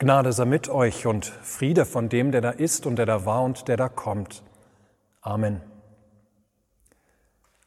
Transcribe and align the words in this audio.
Gnade 0.00 0.32
sei 0.32 0.46
mit 0.46 0.70
euch 0.70 1.06
und 1.06 1.26
Friede 1.26 1.84
von 1.84 2.08
dem, 2.08 2.32
der 2.32 2.40
da 2.40 2.48
ist 2.48 2.86
und 2.86 2.96
der 2.96 3.04
da 3.04 3.26
war 3.26 3.42
und 3.42 3.68
der 3.68 3.76
da 3.76 3.90
kommt. 3.90 4.42
Amen. 5.20 5.60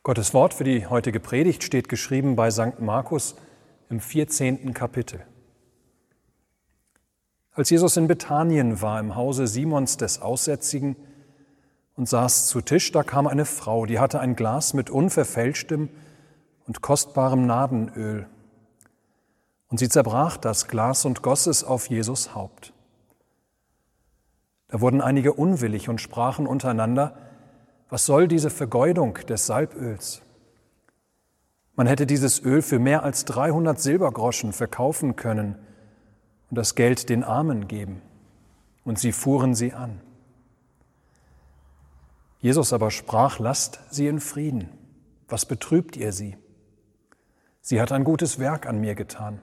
Gottes 0.02 0.34
Wort 0.34 0.56
für 0.56 0.64
die 0.64 0.88
heutige 0.88 1.20
Predigt 1.20 1.64
steht 1.64 1.90
geschrieben 1.90 2.36
bei 2.36 2.50
St. 2.50 2.80
Markus 2.80 3.36
im 3.92 4.00
14. 4.00 4.74
Kapitel. 4.74 5.24
Als 7.52 7.70
Jesus 7.70 7.98
in 7.98 8.08
Bethanien 8.08 8.82
war, 8.82 9.00
im 9.00 9.16
Hause 9.16 9.46
Simons 9.46 9.98
des 9.98 10.20
Aussätzigen, 10.20 10.96
und 11.96 12.10
saß 12.10 12.48
zu 12.48 12.62
Tisch, 12.62 12.92
da 12.92 13.04
kam 13.04 13.28
eine 13.28 13.46
Frau, 13.46 13.86
die 13.86 14.00
hatte 14.00 14.20
ein 14.20 14.36
Glas 14.36 14.74
mit 14.74 14.90
unverfälschtem 14.90 15.88
und 16.66 16.82
kostbarem 16.82 17.46
Nadenöl. 17.46 18.26
Und 19.74 19.80
sie 19.80 19.90
zerbrach 19.90 20.38
das 20.38 20.68
Glas 20.68 21.04
und 21.04 21.24
goss 21.24 21.48
es 21.48 21.64
auf 21.64 21.90
Jesus 21.90 22.36
Haupt. 22.36 22.74
Da 24.68 24.82
wurden 24.82 25.02
einige 25.02 25.34
unwillig 25.34 25.90
und 25.90 26.00
sprachen 26.00 26.46
untereinander, 26.46 27.18
was 27.90 28.06
soll 28.06 28.28
diese 28.28 28.52
Vergeudung 28.52 29.16
des 29.28 29.48
Salböls? 29.48 30.22
Man 31.74 31.88
hätte 31.88 32.06
dieses 32.06 32.40
Öl 32.40 32.62
für 32.62 32.78
mehr 32.78 33.02
als 33.02 33.26
300 33.26 33.80
Silbergroschen 33.80 34.54
verkaufen 34.54 35.16
können 35.16 35.56
und 36.52 36.58
das 36.60 36.76
Geld 36.76 37.10
den 37.10 37.24
Armen 37.24 37.68
geben. 37.68 38.04
Und 38.84 39.00
sie 39.00 39.12
fuhren 39.12 39.56
sie 39.56 39.74
an. 39.74 40.02
Jesus 42.38 42.74
aber 42.74 42.92
sprach, 42.92 43.40
lasst 43.40 43.80
sie 43.90 44.06
in 44.06 44.20
Frieden. 44.20 44.70
Was 45.28 45.48
betrübt 45.48 45.98
ihr 45.98 46.14
sie? 46.14 46.38
Sie 47.62 47.82
hat 47.82 47.92
ein 47.92 48.04
gutes 48.04 48.38
Werk 48.38 48.68
an 48.68 48.80
mir 48.80 48.94
getan. 48.94 49.42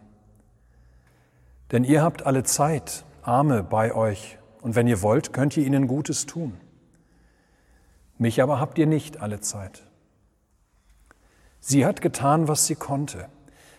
Denn 1.72 1.84
ihr 1.84 2.02
habt 2.02 2.26
alle 2.26 2.42
Zeit 2.42 3.04
Arme 3.22 3.62
bei 3.62 3.94
euch, 3.94 4.38
und 4.60 4.74
wenn 4.74 4.86
ihr 4.86 5.02
wollt, 5.02 5.32
könnt 5.32 5.56
ihr 5.56 5.66
ihnen 5.66 5.86
Gutes 5.86 6.26
tun. 6.26 6.58
Mich 8.18 8.42
aber 8.42 8.60
habt 8.60 8.78
ihr 8.78 8.86
nicht 8.86 9.20
alle 9.20 9.40
Zeit. 9.40 9.82
Sie 11.60 11.86
hat 11.86 12.00
getan, 12.00 12.48
was 12.48 12.66
sie 12.66 12.74
konnte. 12.74 13.28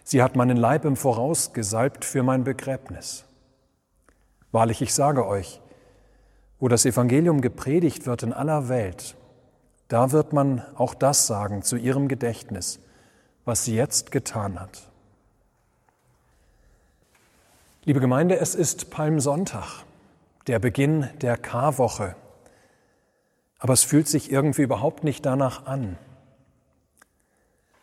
Sie 0.04 0.22
hat 0.22 0.36
meinen 0.36 0.58
Leib 0.58 0.86
im 0.86 0.96
Voraus 0.96 1.54
gesalbt 1.54 2.06
für 2.06 2.24
mein 2.24 2.44
Begräbnis. 2.44 3.26
Wahrlich, 4.52 4.82
ich 4.82 4.94
sage 4.94 5.28
euch, 5.28 5.62
wo 6.60 6.68
das 6.68 6.86
Evangelium 6.86 7.42
gepredigt 7.42 8.06
wird 8.06 8.24
in 8.24 8.34
aller 8.34 8.70
Welt, 8.70 9.16
da 9.88 10.12
wird 10.12 10.34
man 10.34 10.64
auch 10.76 10.94
das 10.94 11.28
sagen 11.28 11.64
zu 11.64 11.76
ihrem 11.76 12.08
Gedächtnis, 12.08 12.80
was 13.46 13.66
sie 13.66 13.76
jetzt 13.76 14.12
getan 14.12 14.60
hat. 14.60 14.91
Liebe 17.84 18.00
Gemeinde, 18.00 18.38
es 18.38 18.54
ist 18.54 18.92
Palmsonntag, 18.92 19.86
der 20.46 20.60
Beginn 20.60 21.10
der 21.20 21.36
Karwoche. 21.36 22.16
Aber 23.58 23.74
es 23.74 23.82
fühlt 23.82 24.08
sich 24.08 24.32
irgendwie 24.32 24.62
überhaupt 24.62 25.04
nicht 25.04 25.26
danach 25.26 25.66
an. 25.66 25.98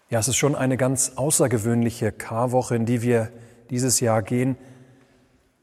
Ja, 0.08 0.20
es 0.20 0.28
ist 0.28 0.36
schon 0.36 0.54
eine 0.54 0.76
ganz 0.76 1.14
außergewöhnliche 1.16 2.12
Karwoche, 2.12 2.76
in 2.76 2.86
die 2.86 3.02
wir 3.02 3.32
dieses 3.70 3.98
Jahr 3.98 4.22
gehen, 4.22 4.56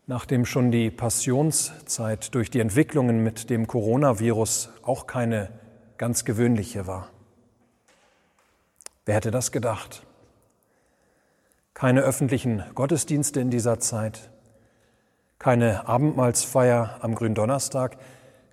nachdem 0.05 0.45
schon 0.45 0.69
die 0.69 0.91
Passionszeit 0.91 2.35
durch 2.35 2.49
die 2.49 2.59
Entwicklungen 2.59 3.23
mit 3.23 3.49
dem 3.49 3.67
Coronavirus 3.67 4.69
auch 4.81 5.07
keine 5.07 5.47
ganz 5.97 6.25
gewöhnliche 6.25 6.87
war. 6.87 7.09
Wer 9.05 9.15
hätte 9.15 9.31
das 9.31 9.53
gedacht? 9.53 10.05
Keine 11.75 12.01
öffentlichen 12.01 12.63
Gottesdienste 12.73 13.41
in 13.41 13.51
dieser 13.51 13.79
Zeit, 13.79 14.31
keine 15.39 15.87
Abendmahlsfeier 15.87 16.97
am 17.01 17.15
Gründonnerstag, 17.15 17.97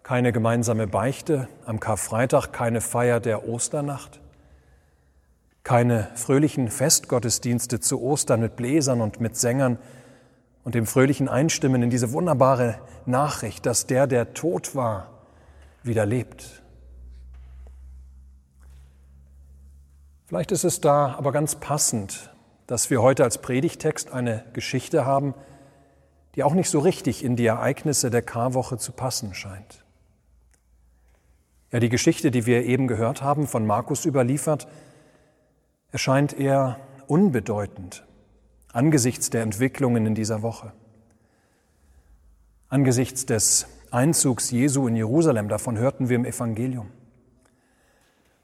keine 0.03 0.33
gemeinsame 0.33 0.89
Beichte 0.89 1.49
am 1.65 1.79
Karfreitag, 1.79 2.53
keine 2.53 2.81
Feier 2.81 3.21
der 3.21 3.49
Osternacht, 3.49 4.21
keine 5.63 6.09
fröhlichen 6.17 6.69
Festgottesdienste 6.69 7.79
zu 7.79 8.03
Ostern 8.03 8.41
mit 8.41 8.57
Bläsern 8.57 9.01
und 9.01 9.21
mit 9.21 9.37
Sängern 9.37 9.79
und 10.65 10.75
dem 10.75 10.85
fröhlichen 10.85 11.29
Einstimmen 11.29 11.81
in 11.81 11.91
diese 11.91 12.13
wunderbare 12.13 12.81
Nachricht, 13.07 13.67
dass 13.67 13.87
der, 13.87 14.09
der 14.09 14.35
tot 14.35 14.75
war, 14.75 15.07
wieder 15.85 16.07
lebt. 16.07 16.61
Vielleicht 20.27 20.51
ist 20.51 20.65
es 20.65 20.81
da 20.81 21.15
aber 21.15 21.31
ganz 21.31 21.55
passend, 21.55 22.32
dass 22.73 22.89
wir 22.89 23.03
heute 23.03 23.23
als 23.23 23.37
Predigtext 23.37 24.15
eine 24.15 24.47
Geschichte 24.55 25.05
haben, 25.05 25.35
die 26.35 26.43
auch 26.43 26.55
nicht 26.55 26.71
so 26.71 26.79
richtig 26.79 27.23
in 27.23 27.37
die 27.37 27.45
Ereignisse 27.45 28.09
der 28.09 28.23
Karwoche 28.23 28.79
zu 28.79 28.93
passen 28.93 29.35
scheint. 29.35 29.85
Ja, 31.71 31.81
die 31.81 31.91
Geschichte, 31.91 32.31
die 32.31 32.47
wir 32.47 32.65
eben 32.65 32.89
gehört 32.89 33.21
haben, 33.21 33.47
von 33.47 33.67
Markus 33.67 34.07
überliefert, 34.07 34.69
erscheint 35.91 36.33
eher 36.33 36.79
unbedeutend 37.09 38.07
angesichts 38.73 39.29
der 39.29 39.43
Entwicklungen 39.43 40.07
in 40.07 40.15
dieser 40.15 40.41
Woche. 40.41 40.73
Angesichts 42.71 43.27
des 43.27 43.67
Einzugs 43.91 44.51
Jesu 44.51 44.89
in 44.89 44.97
Jerusalem, 44.97 45.51
davon 45.51 45.77
hörten 45.77 46.09
wir 46.09 46.17
im 46.17 46.25
Evangelium. 46.25 46.89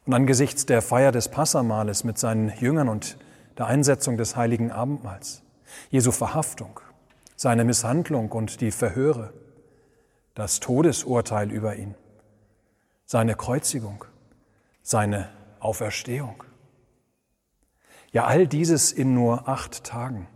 Und 0.05 0.13
angesichts 0.13 0.67
der 0.67 0.83
Feier 0.83 1.13
des 1.13 1.31
Passamales 1.31 2.05
mit 2.05 2.19
seinen 2.19 2.53
Jüngern 2.61 2.91
und 2.91 3.17
der 3.59 3.67
Einsetzung 3.67 4.17
des 4.17 4.37
heiligen 4.37 4.71
Abendmahls, 4.71 5.43
Jesu 5.91 6.13
Verhaftung, 6.13 6.81
seine 7.35 7.65
Misshandlung 7.65 8.31
und 8.31 8.61
die 8.61 8.71
Verhöre, 8.71 9.33
das 10.35 10.61
Todesurteil 10.61 11.51
über 11.51 11.75
ihn, 11.77 11.97
seine 13.05 13.35
Kreuzigung, 13.35 14.05
seine 14.83 15.29
Auferstehung. 15.59 16.45
Ja, 18.13 18.25
all 18.25 18.47
dieses 18.47 18.93
in 18.93 19.15
nur 19.15 19.49
acht 19.49 19.85
Tagen. 19.85 20.29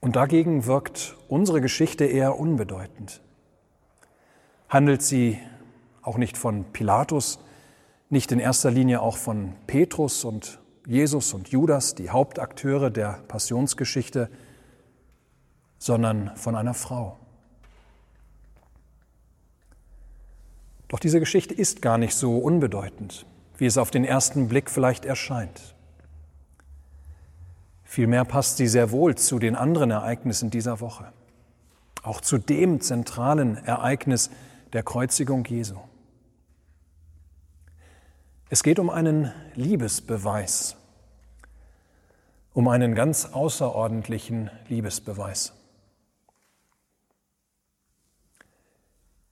Und 0.00 0.16
dagegen 0.16 0.66
wirkt 0.66 1.16
unsere 1.28 1.60
Geschichte 1.60 2.04
eher 2.04 2.38
unbedeutend. 2.38 3.22
Handelt 4.68 5.02
sie 5.02 5.38
auch 6.02 6.18
nicht 6.18 6.36
von 6.36 6.64
Pilatus, 6.72 7.38
nicht 8.10 8.32
in 8.32 8.40
erster 8.40 8.70
Linie 8.70 9.00
auch 9.00 9.16
von 9.16 9.54
Petrus 9.66 10.24
und 10.24 10.58
Jesus 10.86 11.32
und 11.32 11.48
Judas, 11.48 11.94
die 11.94 12.10
Hauptakteure 12.10 12.90
der 12.90 13.20
Passionsgeschichte, 13.28 14.28
sondern 15.78 16.36
von 16.36 16.56
einer 16.56 16.74
Frau. 16.74 17.18
Doch 20.88 20.98
diese 20.98 21.20
Geschichte 21.20 21.54
ist 21.54 21.82
gar 21.82 21.98
nicht 21.98 22.14
so 22.14 22.38
unbedeutend, 22.38 23.26
wie 23.56 23.66
es 23.66 23.78
auf 23.78 23.90
den 23.90 24.04
ersten 24.04 24.48
Blick 24.48 24.70
vielleicht 24.70 25.04
erscheint. 25.04 25.74
Vielmehr 27.84 28.24
passt 28.24 28.56
sie 28.56 28.68
sehr 28.68 28.90
wohl 28.90 29.14
zu 29.14 29.38
den 29.38 29.56
anderen 29.56 29.90
Ereignissen 29.90 30.50
dieser 30.50 30.80
Woche, 30.80 31.12
auch 32.02 32.20
zu 32.20 32.38
dem 32.38 32.80
zentralen 32.80 33.56
Ereignis 33.64 34.30
der 34.72 34.82
Kreuzigung 34.82 35.44
Jesu. 35.44 35.76
Es 38.52 38.62
geht 38.62 38.78
um 38.78 38.90
einen 38.90 39.32
Liebesbeweis, 39.54 40.76
um 42.52 42.68
einen 42.68 42.94
ganz 42.94 43.30
außerordentlichen 43.32 44.50
Liebesbeweis. 44.68 45.54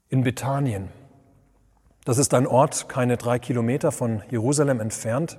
In 0.08 0.22
Bethanien, 0.24 0.88
das 2.06 2.16
ist 2.16 2.32
ein 2.32 2.46
Ort 2.46 2.88
keine 2.88 3.18
drei 3.18 3.38
Kilometer 3.38 3.92
von 3.92 4.22
Jerusalem 4.30 4.80
entfernt, 4.80 5.38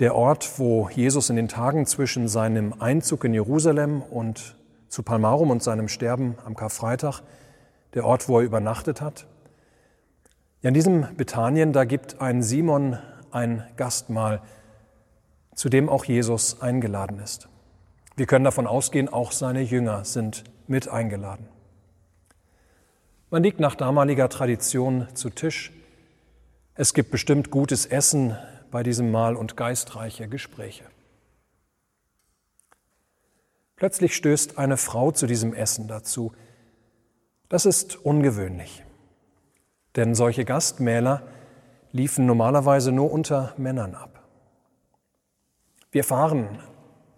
der 0.00 0.16
Ort, 0.16 0.58
wo 0.58 0.88
Jesus 0.88 1.30
in 1.30 1.36
den 1.36 1.46
Tagen 1.46 1.86
zwischen 1.86 2.26
seinem 2.26 2.74
Einzug 2.80 3.22
in 3.22 3.32
Jerusalem 3.32 4.02
und 4.02 4.56
zu 4.88 5.04
Palmarum 5.04 5.52
und 5.52 5.62
seinem 5.62 5.86
Sterben 5.86 6.36
am 6.44 6.56
Karfreitag, 6.56 7.20
der 7.94 8.04
Ort, 8.04 8.28
wo 8.28 8.40
er 8.40 8.44
übernachtet 8.44 9.00
hat, 9.00 9.28
ja, 10.64 10.68
in 10.68 10.74
diesem 10.74 11.14
Bethanien, 11.18 11.74
da 11.74 11.84
gibt 11.84 12.22
ein 12.22 12.42
Simon 12.42 12.98
ein 13.30 13.64
Gastmahl, 13.76 14.40
zu 15.54 15.68
dem 15.68 15.90
auch 15.90 16.06
Jesus 16.06 16.62
eingeladen 16.62 17.18
ist. 17.18 17.50
Wir 18.16 18.24
können 18.24 18.46
davon 18.46 18.66
ausgehen, 18.66 19.10
auch 19.10 19.32
seine 19.32 19.60
Jünger 19.60 20.06
sind 20.06 20.42
mit 20.66 20.88
eingeladen. 20.88 21.46
Man 23.28 23.42
liegt 23.42 23.60
nach 23.60 23.74
damaliger 23.74 24.30
Tradition 24.30 25.06
zu 25.12 25.28
Tisch. 25.28 25.70
Es 26.76 26.94
gibt 26.94 27.10
bestimmt 27.10 27.50
gutes 27.50 27.84
Essen 27.84 28.34
bei 28.70 28.82
diesem 28.82 29.10
Mahl 29.10 29.36
und 29.36 29.58
geistreiche 29.58 30.28
Gespräche. 30.28 30.84
Plötzlich 33.76 34.16
stößt 34.16 34.56
eine 34.56 34.78
Frau 34.78 35.10
zu 35.10 35.26
diesem 35.26 35.52
Essen 35.52 35.88
dazu. 35.88 36.32
Das 37.50 37.66
ist 37.66 37.96
ungewöhnlich. 37.96 38.82
Denn 39.96 40.14
solche 40.14 40.44
Gastmähler 40.44 41.22
liefen 41.92 42.26
normalerweise 42.26 42.90
nur 42.90 43.12
unter 43.12 43.54
Männern 43.56 43.94
ab. 43.94 44.22
Wir 45.92 46.00
erfahren 46.00 46.58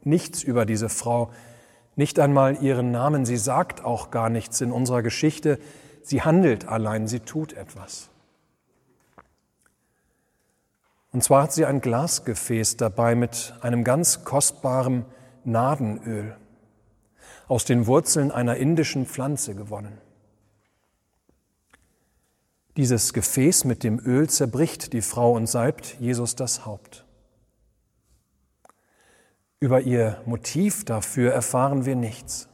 nichts 0.02 0.43
über 0.43 0.67
diese 0.67 0.88
Frau, 0.88 1.31
Nicht 1.99 2.19
einmal 2.19 2.62
ihren 2.62 2.90
Namen, 2.90 3.25
sie 3.25 3.38
sagt 3.38 3.82
auch 3.82 4.11
gar 4.11 4.28
nichts 4.28 4.61
in 4.61 4.70
unserer 4.70 5.02
Geschichte, 5.02 5.58
sie 6.02 6.20
handelt 6.20 6.69
allein, 6.69 7.08
sie 7.08 7.20
tut 7.20 7.55
etwas. 7.55 8.11
Und 11.11 11.25
zwar 11.25 11.44
hat 11.44 11.52
sie 11.55 11.64
ein 11.64 11.81
Glasgefäß 11.81 12.76
dabei 12.76 13.14
mit 13.14 13.55
einem 13.62 13.82
ganz 13.82 14.25
kostbaren 14.25 15.06
Nadenöl 15.44 16.37
aus 17.49 17.64
den 17.64 17.87
Wurzeln 17.87 18.31
einer 18.31 18.56
indischen 18.56 19.06
Pflanze 19.06 19.55
gewonnen. 19.55 19.99
Dieses 22.76 23.14
Gefäß 23.14 23.64
mit 23.64 23.82
dem 23.84 23.99
Öl 23.99 24.28
zerbricht 24.28 24.93
die 24.93 25.00
Frau 25.00 25.32
und 25.32 25.46
salbt 25.46 25.96
Jesus 25.99 26.37
das 26.37 26.67
Haupt. 26.67 27.06
Über 29.61 29.81
ihr 29.81 30.20
Motiv 30.26 30.84
dafür 30.84 31.32
erfahren 31.32 31.87
wir 31.87 31.96
nichts. 31.96 32.49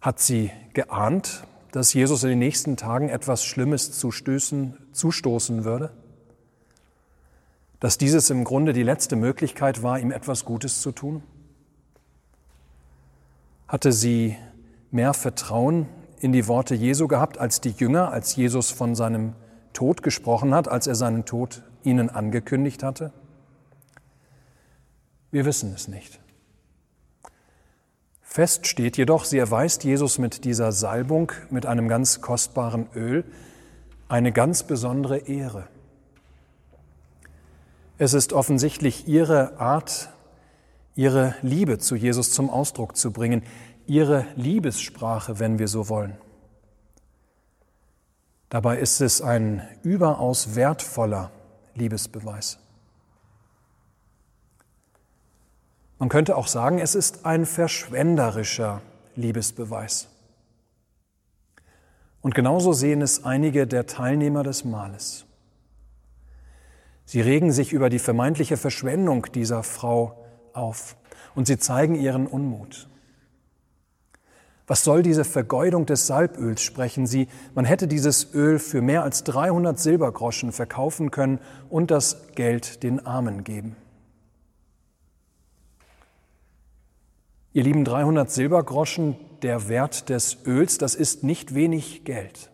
Hat 0.00 0.18
sie 0.18 0.50
geahnt, 0.72 1.44
dass 1.70 1.94
Jesus 1.94 2.24
in 2.24 2.30
den 2.30 2.40
nächsten 2.40 2.76
Tagen 2.76 3.08
etwas 3.08 3.44
Schlimmes 3.44 3.92
zustößen, 3.92 4.76
zustoßen 4.92 5.64
würde? 5.64 5.92
Dass 7.78 7.96
dieses 7.96 8.30
im 8.30 8.42
Grunde 8.42 8.72
die 8.72 8.82
letzte 8.82 9.14
Möglichkeit 9.14 9.84
war, 9.84 10.00
ihm 10.00 10.10
etwas 10.10 10.44
Gutes 10.44 10.80
zu 10.80 10.90
tun? 10.90 11.22
Hatte 13.68 13.92
sie 13.92 14.36
mehr 14.90 15.14
Vertrauen 15.14 15.86
in 16.20 16.32
die 16.32 16.48
Worte 16.48 16.74
Jesu 16.74 17.08
gehabt 17.08 17.38
als 17.38 17.60
die 17.60 17.70
Jünger, 17.70 18.12
als 18.12 18.36
Jesus 18.36 18.70
von 18.70 18.94
seinem 18.94 19.34
Tod 19.72 20.02
gesprochen 20.02 20.54
hat, 20.54 20.68
als 20.68 20.86
er 20.86 20.94
seinen 20.94 21.24
Tod 21.24 21.62
ihnen 21.82 22.10
angekündigt 22.10 22.82
hatte? 22.82 23.12
Wir 25.30 25.44
wissen 25.44 25.72
es 25.74 25.88
nicht. 25.88 26.20
Fest 28.22 28.66
steht 28.66 28.96
jedoch, 28.96 29.24
sie 29.24 29.38
erweist 29.38 29.84
Jesus 29.84 30.18
mit 30.18 30.44
dieser 30.44 30.72
Salbung, 30.72 31.32
mit 31.50 31.64
einem 31.64 31.88
ganz 31.88 32.20
kostbaren 32.20 32.86
Öl, 32.94 33.24
eine 34.08 34.32
ganz 34.32 34.62
besondere 34.62 35.18
Ehre. 35.18 35.68
Es 37.98 38.12
ist 38.12 38.32
offensichtlich 38.32 39.08
ihre 39.08 39.58
Art, 39.58 40.10
ihre 40.94 41.34
Liebe 41.40 41.78
zu 41.78 41.96
Jesus 41.96 42.30
zum 42.30 42.50
Ausdruck 42.50 42.96
zu 42.96 43.10
bringen, 43.10 43.42
ihre 43.86 44.26
Liebessprache, 44.36 45.38
wenn 45.38 45.58
wir 45.58 45.68
so 45.68 45.88
wollen. 45.88 46.16
Dabei 48.48 48.78
ist 48.78 49.00
es 49.00 49.20
ein 49.20 49.66
überaus 49.82 50.54
wertvoller 50.54 51.30
Liebesbeweis. 51.74 52.58
Man 55.98 56.08
könnte 56.08 56.36
auch 56.36 56.46
sagen, 56.46 56.78
es 56.78 56.94
ist 56.94 57.24
ein 57.24 57.46
verschwenderischer 57.46 58.82
Liebesbeweis. 59.14 60.08
Und 62.20 62.34
genauso 62.34 62.72
sehen 62.72 63.02
es 63.02 63.24
einige 63.24 63.66
der 63.66 63.86
Teilnehmer 63.86 64.42
des 64.42 64.64
Mahles. 64.64 65.24
Sie 67.04 67.20
regen 67.20 67.52
sich 67.52 67.72
über 67.72 67.88
die 67.88 68.00
vermeintliche 68.00 68.56
Verschwendung 68.56 69.26
dieser 69.32 69.62
Frau 69.62 70.26
auf 70.52 70.96
und 71.34 71.46
sie 71.46 71.58
zeigen 71.58 71.94
ihren 71.94 72.26
Unmut. 72.26 72.88
Was 74.66 74.82
soll 74.82 75.02
diese 75.02 75.24
Vergeudung 75.24 75.86
des 75.86 76.08
Salböls, 76.08 76.60
sprechen 76.60 77.06
sie. 77.06 77.28
Man 77.54 77.64
hätte 77.64 77.86
dieses 77.86 78.34
Öl 78.34 78.58
für 78.58 78.82
mehr 78.82 79.04
als 79.04 79.22
300 79.24 79.78
Silbergroschen 79.78 80.50
verkaufen 80.50 81.12
können 81.12 81.38
und 81.70 81.90
das 81.90 82.32
Geld 82.34 82.82
den 82.82 83.06
Armen 83.06 83.44
geben. 83.44 83.76
Ihr 87.52 87.62
lieben 87.62 87.84
300 87.84 88.30
Silbergroschen, 88.30 89.16
der 89.42 89.68
Wert 89.68 90.08
des 90.08 90.44
Öls, 90.44 90.78
das 90.78 90.94
ist 90.94 91.22
nicht 91.22 91.54
wenig 91.54 92.04
Geld. 92.04 92.50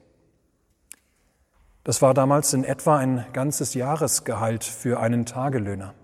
Das 1.82 2.02
war 2.02 2.14
damals 2.14 2.52
in 2.52 2.62
etwa 2.62 2.98
ein 2.98 3.24
ganzes 3.32 3.74
Jahresgehalt 3.74 4.62
für 4.62 5.00
einen 5.00 5.26
Tagelöhner. 5.26 5.94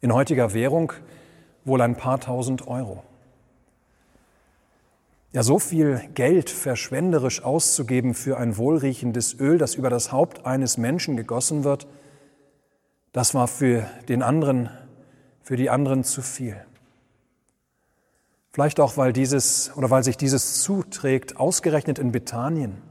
In 0.00 0.14
heutiger 0.14 0.54
Währung 0.54 0.92
wohl 1.64 1.82
ein 1.82 1.96
paar 1.96 2.20
tausend 2.20 2.66
Euro. 2.68 3.02
Ja, 5.38 5.44
so 5.44 5.60
viel 5.60 6.00
Geld 6.14 6.50
verschwenderisch 6.50 7.44
auszugeben 7.44 8.14
für 8.14 8.38
ein 8.38 8.56
wohlriechendes 8.56 9.38
Öl, 9.38 9.56
das 9.56 9.76
über 9.76 9.88
das 9.88 10.10
Haupt 10.10 10.44
eines 10.44 10.78
Menschen 10.78 11.16
gegossen 11.16 11.62
wird, 11.62 11.86
das 13.12 13.34
war 13.34 13.46
für 13.46 13.88
den 14.08 14.24
anderen, 14.24 14.68
für 15.40 15.54
die 15.54 15.70
anderen 15.70 16.02
zu 16.02 16.22
viel. 16.22 16.56
Vielleicht 18.50 18.80
auch, 18.80 18.96
weil 18.96 19.12
dieses 19.12 19.70
oder 19.76 19.90
weil 19.90 20.02
sich 20.02 20.16
dieses 20.16 20.60
zuträgt, 20.62 21.36
ausgerechnet 21.36 22.00
in 22.00 22.10
Bethanien. 22.10 22.82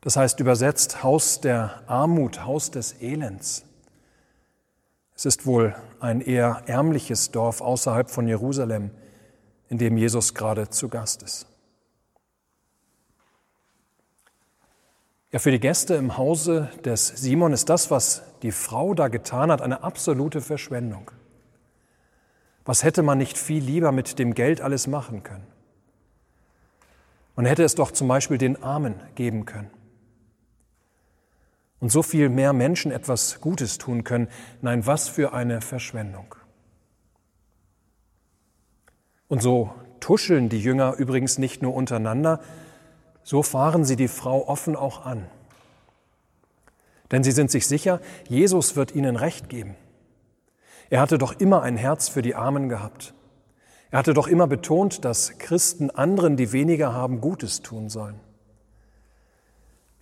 Das 0.00 0.16
heißt 0.16 0.40
übersetzt 0.40 1.02
Haus 1.02 1.42
der 1.42 1.82
Armut, 1.86 2.46
Haus 2.46 2.70
des 2.70 2.94
Elends. 3.02 3.66
Es 5.14 5.26
ist 5.26 5.44
wohl 5.44 5.74
ein 6.00 6.22
eher 6.22 6.62
ärmliches 6.64 7.30
Dorf 7.30 7.60
außerhalb 7.60 8.08
von 8.08 8.26
Jerusalem, 8.26 8.90
in 9.70 9.78
dem 9.78 9.96
Jesus 9.96 10.34
gerade 10.34 10.68
zu 10.68 10.88
Gast 10.88 11.22
ist. 11.22 11.46
Ja, 15.32 15.38
für 15.38 15.52
die 15.52 15.60
Gäste 15.60 15.94
im 15.94 16.18
Hause 16.18 16.70
des 16.84 17.06
Simon 17.06 17.52
ist 17.52 17.68
das, 17.68 17.90
was 17.90 18.22
die 18.42 18.50
Frau 18.50 18.94
da 18.94 19.06
getan 19.06 19.52
hat, 19.52 19.62
eine 19.62 19.84
absolute 19.84 20.40
Verschwendung. 20.40 21.12
Was 22.64 22.82
hätte 22.82 23.02
man 23.02 23.18
nicht 23.18 23.38
viel 23.38 23.62
lieber 23.62 23.92
mit 23.92 24.18
dem 24.18 24.34
Geld 24.34 24.60
alles 24.60 24.88
machen 24.88 25.22
können? 25.22 25.46
Man 27.36 27.46
hätte 27.46 27.62
es 27.62 27.76
doch 27.76 27.92
zum 27.92 28.08
Beispiel 28.08 28.38
den 28.38 28.60
Armen 28.62 28.96
geben 29.14 29.46
können. 29.46 29.70
Und 31.78 31.90
so 31.90 32.02
viel 32.02 32.28
mehr 32.28 32.52
Menschen 32.52 32.90
etwas 32.90 33.40
Gutes 33.40 33.78
tun 33.78 34.04
können. 34.04 34.28
Nein, 34.60 34.84
was 34.84 35.08
für 35.08 35.32
eine 35.32 35.60
Verschwendung. 35.62 36.34
Und 39.30 39.40
so 39.40 39.70
tuscheln 40.00 40.48
die 40.48 40.60
Jünger 40.60 40.96
übrigens 40.96 41.38
nicht 41.38 41.62
nur 41.62 41.72
untereinander, 41.72 42.40
so 43.22 43.44
fahren 43.44 43.84
sie 43.84 43.94
die 43.94 44.08
Frau 44.08 44.48
offen 44.48 44.74
auch 44.74 45.06
an. 45.06 45.24
Denn 47.12 47.22
sie 47.22 47.30
sind 47.30 47.48
sich 47.48 47.68
sicher, 47.68 48.00
Jesus 48.28 48.74
wird 48.74 48.92
ihnen 48.92 49.14
Recht 49.14 49.48
geben. 49.48 49.76
Er 50.90 51.00
hatte 51.00 51.16
doch 51.16 51.38
immer 51.38 51.62
ein 51.62 51.76
Herz 51.76 52.08
für 52.08 52.22
die 52.22 52.34
Armen 52.34 52.68
gehabt. 52.68 53.14
Er 53.92 54.00
hatte 54.00 54.14
doch 54.14 54.26
immer 54.26 54.48
betont, 54.48 55.04
dass 55.04 55.38
Christen 55.38 55.90
anderen, 55.90 56.36
die 56.36 56.50
weniger 56.50 56.92
haben, 56.92 57.20
Gutes 57.20 57.62
tun 57.62 57.88
sollen. 57.88 58.18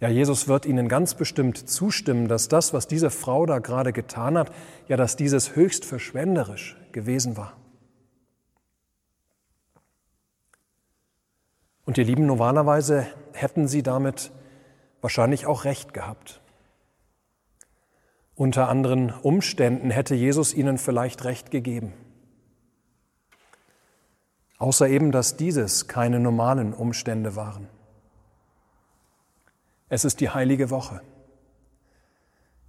Ja, 0.00 0.08
Jesus 0.08 0.48
wird 0.48 0.64
ihnen 0.64 0.88
ganz 0.88 1.14
bestimmt 1.14 1.68
zustimmen, 1.68 2.28
dass 2.28 2.48
das, 2.48 2.72
was 2.72 2.86
diese 2.86 3.10
Frau 3.10 3.44
da 3.44 3.58
gerade 3.58 3.92
getan 3.92 4.38
hat, 4.38 4.52
ja, 4.86 4.96
dass 4.96 5.16
dieses 5.16 5.54
höchst 5.54 5.84
verschwenderisch 5.84 6.78
gewesen 6.92 7.36
war. 7.36 7.52
Und 11.88 11.96
ihr 11.96 12.04
Lieben, 12.04 12.26
normalerweise 12.26 13.06
hätten 13.32 13.66
sie 13.66 13.82
damit 13.82 14.30
wahrscheinlich 15.00 15.46
auch 15.46 15.64
recht 15.64 15.94
gehabt. 15.94 16.42
Unter 18.34 18.68
anderen 18.68 19.10
Umständen 19.10 19.90
hätte 19.90 20.14
Jesus 20.14 20.52
ihnen 20.52 20.76
vielleicht 20.76 21.24
recht 21.24 21.50
gegeben. 21.50 21.94
Außer 24.58 24.86
eben, 24.86 25.12
dass 25.12 25.38
dieses 25.38 25.88
keine 25.88 26.20
normalen 26.20 26.74
Umstände 26.74 27.36
waren. 27.36 27.70
Es 29.88 30.04
ist 30.04 30.20
die 30.20 30.28
heilige 30.28 30.68
Woche. 30.68 31.00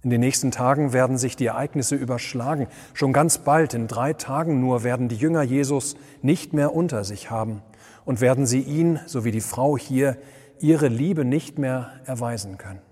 In 0.02 0.08
den 0.08 0.20
nächsten 0.20 0.50
Tagen 0.50 0.94
werden 0.94 1.18
sich 1.18 1.36
die 1.36 1.44
Ereignisse 1.44 1.94
überschlagen. 1.94 2.68
Schon 2.94 3.12
ganz 3.12 3.36
bald, 3.36 3.74
in 3.74 3.86
drei 3.86 4.14
Tagen 4.14 4.62
nur, 4.62 4.82
werden 4.82 5.10
die 5.10 5.16
Jünger 5.16 5.42
Jesus 5.42 5.94
nicht 6.22 6.54
mehr 6.54 6.74
unter 6.74 7.04
sich 7.04 7.30
haben 7.30 7.60
und 8.04 8.20
werden 8.20 8.46
sie 8.46 8.60
ihn, 8.60 9.00
so 9.06 9.24
wie 9.24 9.30
die 9.30 9.40
Frau 9.40 9.76
hier, 9.76 10.16
ihre 10.60 10.88
Liebe 10.88 11.24
nicht 11.24 11.58
mehr 11.58 12.00
erweisen 12.04 12.58
können. 12.58 12.82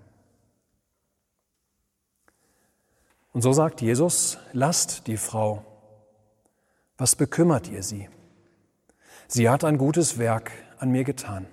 Und 3.31 3.41
so 3.41 3.53
sagt 3.53 3.81
Jesus, 3.81 4.37
lasst 4.53 5.07
die 5.07 5.17
Frau. 5.17 5.63
Was 6.97 7.15
bekümmert 7.15 7.69
ihr 7.69 7.83
sie? 7.83 8.09
Sie 9.27 9.49
hat 9.49 9.63
ein 9.63 9.77
gutes 9.77 10.17
Werk 10.17 10.51
an 10.79 10.91
mir 10.91 11.03
getan. 11.03 11.45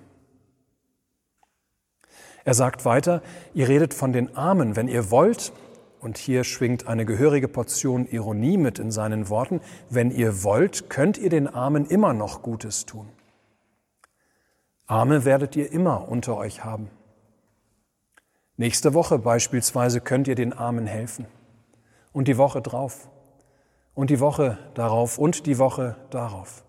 Er 2.43 2.53
sagt 2.53 2.85
weiter, 2.85 3.21
ihr 3.53 3.67
redet 3.67 3.93
von 3.93 4.13
den 4.13 4.35
Armen, 4.35 4.75
wenn 4.75 4.87
ihr 4.87 5.11
wollt, 5.11 5.51
und 5.99 6.17
hier 6.17 6.43
schwingt 6.43 6.87
eine 6.87 7.05
gehörige 7.05 7.47
Portion 7.47 8.07
Ironie 8.07 8.57
mit 8.57 8.79
in 8.79 8.91
seinen 8.91 9.29
Worten, 9.29 9.61
wenn 9.89 10.11
ihr 10.11 10.43
wollt, 10.43 10.89
könnt 10.89 11.17
ihr 11.17 11.29
den 11.29 11.47
Armen 11.47 11.85
immer 11.85 12.13
noch 12.13 12.41
Gutes 12.41 12.85
tun. 12.85 13.09
Arme 14.87 15.25
werdet 15.25 15.57
ihr 15.57 15.71
immer 15.71 16.07
unter 16.07 16.37
euch 16.37 16.63
haben. 16.63 16.89
Nächste 18.55 18.93
Woche 18.93 19.19
beispielsweise 19.19 19.99
könnt 19.99 20.29
ihr 20.29 20.35
den 20.35 20.53
Armen 20.53 20.87
helfen 20.87 21.27
und 22.13 22.29
die 22.29 22.37
Woche 22.37 22.61
drauf 22.61 23.09
und 23.93 24.09
die 24.09 24.21
Woche 24.21 24.57
darauf 24.73 25.17
und 25.17 25.45
die 25.45 25.59
Woche 25.59 25.97
darauf. 26.09 26.63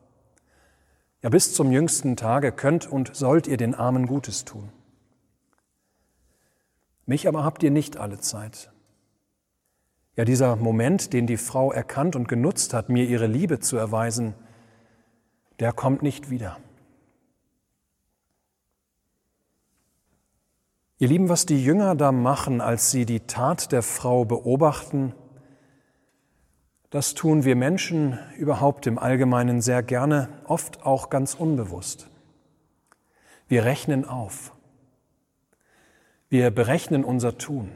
Ja, 1.22 1.30
bis 1.30 1.54
zum 1.54 1.70
jüngsten 1.70 2.16
Tage 2.16 2.50
könnt 2.50 2.87
und 2.87 3.14
sollt 3.14 3.46
ihr 3.46 3.56
den 3.56 3.75
Armen 3.75 4.06
Gutes 4.06 4.44
tun. 4.44 4.70
Mich 7.06 7.28
aber 7.28 7.44
habt 7.44 7.62
ihr 7.62 7.70
nicht 7.70 7.96
alle 7.96 8.18
Zeit. 8.18 8.72
Ja, 10.16 10.25
dieser 10.25 10.56
Moment, 10.56 11.12
den 11.12 11.28
die 11.28 11.37
Frau 11.37 11.70
erkannt 11.72 12.16
und 12.16 12.28
genutzt 12.28 12.75
hat, 12.75 12.88
mir 12.88 13.04
ihre 13.04 13.28
Liebe 13.28 13.60
zu 13.60 13.76
erweisen, 13.76 14.34
der 15.60 15.72
kommt 15.72 16.02
nicht 16.02 16.30
wieder. 16.30 16.58
Ihr 21.00 21.07
Lieben, 21.07 21.28
was 21.28 21.47
die 21.47 21.62
Jünger 21.62 21.95
da 21.95 22.11
machen, 22.11 22.61
als 22.61 22.90
sie 22.90 23.07
die 23.07 23.21
Tat 23.21 23.71
der 23.71 23.83
Frau 23.83 24.25
beobachten, 24.25 25.14
das 26.90 27.14
tun 27.14 27.45
wir 27.45 27.55
Menschen 27.55 28.19
überhaupt 28.37 28.85
im 28.88 28.99
Allgemeinen 28.99 29.61
sehr 29.61 29.85
gerne, 29.85 30.28
oft 30.45 30.85
auch 30.85 31.09
ganz 31.09 31.35
unbewusst. 31.35 32.09
Wir 33.47 33.64
rechnen 33.64 34.07
auf. 34.07 34.52
Wir 36.31 36.50
berechnen 36.50 37.05
unser 37.05 37.38
Tun. 37.38 37.71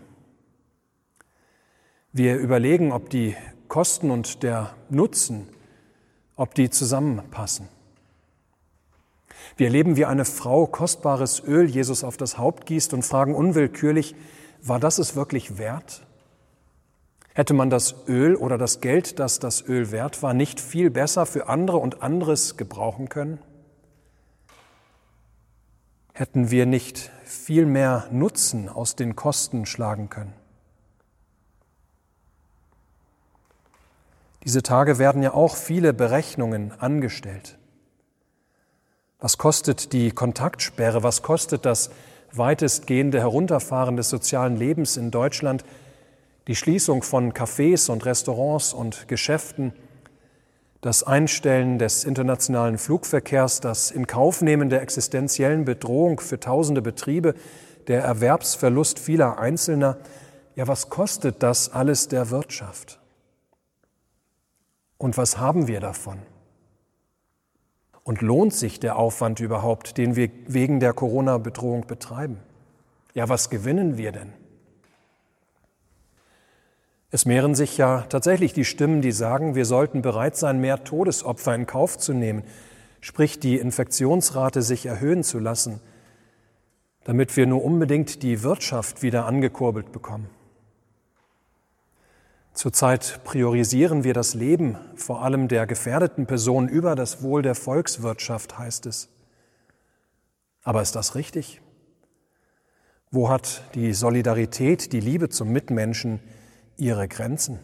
Wir 2.11 2.37
überlegen, 2.39 2.91
ob 2.91 3.09
die 3.09 3.37
Kosten 3.69 4.11
und 4.11 4.43
der 4.43 4.75
Nutzen, 4.91 5.49
ob 6.35 6.55
die 6.55 6.71
zusammenpassen. 6.71 7.69
Wir 9.57 9.67
erleben, 9.67 9.97
wie 9.97 10.05
eine 10.05 10.25
Frau 10.25 10.67
kostbares 10.67 11.43
Öl 11.45 11.69
Jesus 11.69 12.05
auf 12.05 12.17
das 12.17 12.39
Haupt 12.39 12.67
gießt 12.67 12.95
und 12.95 13.05
fragen 13.05 13.35
unwillkürlich, 13.35 14.15
war 14.63 14.79
das 14.79 14.99
es 14.99 15.17
wirklich 15.17 15.59
wert? 15.59 16.07
Hätte 17.35 17.55
man 17.55 17.71
das 17.71 17.95
Öl 18.09 18.37
oder 18.37 18.59
das 18.59 18.81
Geld, 18.81 19.19
das 19.19 19.39
das 19.39 19.67
Öl 19.67 19.91
wert 19.91 20.23
war, 20.23 20.35
nicht 20.35 20.61
viel 20.61 20.91
besser 20.91 21.25
für 21.27 21.49
andere 21.49 21.79
und 21.79 22.03
anderes 22.03 22.57
gebrauchen 22.57 23.09
können? 23.09 23.39
Hätten 26.13 26.51
wir 26.51 26.67
nicht 26.67 27.11
viel 27.25 27.65
mehr 27.65 28.07
Nutzen 28.11 28.69
aus 28.69 28.97
den 28.97 29.17
Kosten 29.17 29.65
schlagen 29.65 30.11
können? 30.11 30.35
Diese 34.45 34.63
Tage 34.63 34.99
werden 34.99 35.23
ja 35.23 35.33
auch 35.33 35.57
viele 35.57 35.95
Berechnungen 35.95 36.73
angestellt. 36.79 37.59
Was 39.23 39.39
kostet 39.39 39.93
die 39.93 40.11
Kontaktsperre? 40.11 41.05
Was 41.05 41.23
kostet 41.23 41.65
das 41.65 41.91
weitestgehende 42.33 43.21
Herunterfahren 43.21 43.97
des 43.97 44.11
sozialen 44.11 44.57
Lebens 44.57 44.97
in 44.97 45.13
Deutschland? 45.13 45.65
Die 46.49 46.57
Schließung 46.57 47.05
von 47.05 47.33
Cafés 47.33 47.89
und 47.89 48.05
Restaurants 48.05 48.73
und 48.75 49.07
Geschäften, 49.07 49.75
das 50.81 51.05
Einstellen 51.05 51.79
des 51.79 52.03
internationalen 52.03 52.79
Flugverkehrs, 52.79 53.61
das 53.61 53.93
Inkaufnehmen 53.93 54.71
der 54.71 54.83
existenziellen 54.83 55.65
Bedrohung 55.65 56.19
für 56.19 56.41
tausende 56.41 56.83
Betriebe, 56.83 57.37
der 57.87 58.03
Erwerbsverlust 58.03 58.99
vieler 58.99 59.39
Einzelner, 59.39 59.99
ja, 60.57 60.67
was 60.67 60.89
kostet 60.89 61.45
das 61.45 61.73
alles 61.73 62.09
der 62.09 62.31
Wirtschaft? 62.31 62.99
Und 64.99 65.17
was 65.17 65.39
haben 65.39 65.69
wir 65.69 65.79
davon? 65.79 66.19
Und 68.05 68.21
lohnt 68.21 68.53
sich 68.53 68.81
der 68.81 68.97
Aufwand 68.97 69.41
überhaupt, 69.41 69.97
den 69.97 70.17
wir 70.17 70.29
wegen 70.47 70.81
der 70.81 70.93
Corona-Bedrohung 70.93 71.87
betreiben? 71.87 72.39
Ja, 73.15 73.29
was 73.29 73.51
gewinnen 73.51 73.97
wir 73.97 74.13
denn? 74.13 74.33
Es 77.11 77.27
mehren 77.27 77.55
sich 77.55 77.77
ja 77.77 78.07
tatsächlich 78.09 78.55
die 78.55 78.65
Stimmen, 78.65 79.03
die 79.03 79.13
sagen, 79.13 79.55
wir 79.55 79.67
sollten 79.67 80.01
bereit 80.01 80.35
sein, 80.35 80.61
mehr 80.61 80.83
Todesopfer 80.83 81.55
in 81.55 81.67
Kauf 81.67 81.99
zu 81.99 82.15
nehmen, 82.15 82.43
sprich 83.03 83.39
die 83.39 83.59
Infektionsrate 83.59 84.63
sich 84.63 84.87
erhöhen 84.87 85.23
zu 85.23 85.39
lassen, 85.39 85.81
damit 87.05 87.37
wir 87.37 87.47
nur 87.47 87.63
unbedingt 87.63 88.23
die 88.23 88.43
Wirtschaft 88.43 89.03
wieder 89.03 89.27
angekurbelt 89.27 89.93
bekommen. 89.93 90.31
Zurzeit 92.55 93.21
priorisieren 93.25 94.05
wir 94.05 94.13
das 94.13 94.35
Leben 94.35 94.77
vor 94.95 95.23
allem 95.23 95.49
der 95.49 95.67
gefährdeten 95.67 96.27
Personen 96.27 96.69
über 96.69 96.95
das 96.95 97.23
Wohl 97.23 97.43
der 97.43 97.55
Volkswirtschaft, 97.55 98.59
heißt 98.59 98.87
es. 98.87 99.09
Aber 100.63 100.83
ist 100.83 100.95
das 100.95 101.15
richtig? 101.15 101.61
Wo 103.11 103.29
hat 103.29 103.63
die 103.75 103.95
Solidarität, 103.95 104.93
die 104.93 105.01
Liebe 105.01 105.29
zum 105.29 105.49
Mitmenschen 105.49 106.21
ihre 106.77 107.09
Grenzen? 107.09 107.59